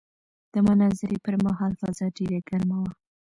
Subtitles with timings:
[0.53, 2.91] د مناظرې پر مهال فضا ډېره ګرمه وه.